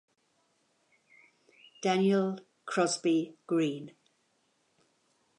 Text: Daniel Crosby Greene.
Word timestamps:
Daniel 1.83 2.39
Crosby 2.65 3.37
Greene. 3.45 3.91